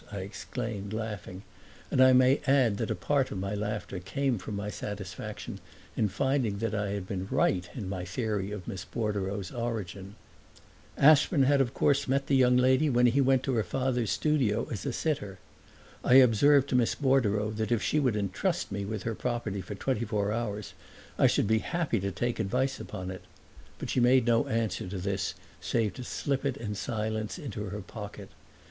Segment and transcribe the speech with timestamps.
[0.11, 1.43] I exclaimed, laughing;
[1.91, 5.59] and I may add that a part of my laughter came from my satisfaction
[5.95, 10.15] in finding that I had been right in my theory of Miss Bordereau's origin.
[10.97, 14.67] Aspern had of course met the young lady when he went to her father's studio
[14.71, 15.37] as a sitter.
[16.03, 19.75] I observed to Miss Bordereau that if she would entrust me with her property for
[19.75, 20.73] twenty four hours
[21.19, 23.21] I should be happy to take advice upon it;
[23.77, 27.81] but she made no answer to this save to slip it in silence into her
[27.81, 28.29] pocket.